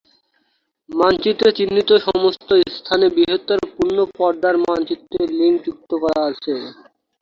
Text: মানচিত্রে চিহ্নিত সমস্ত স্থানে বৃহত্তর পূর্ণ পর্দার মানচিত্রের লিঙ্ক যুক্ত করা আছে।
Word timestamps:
মানচিত্রে 0.89 1.49
চিহ্নিত 1.57 1.89
সমস্ত 2.07 2.49
স্থানে 2.75 3.05
বৃহত্তর 3.15 3.59
পূর্ণ 3.71 3.97
পর্দার 4.17 4.55
মানচিত্রের 4.65 5.29
লিঙ্ক 5.39 5.57
যুক্ত 5.65 5.91
করা 6.03 6.21
আছে। 6.29 6.53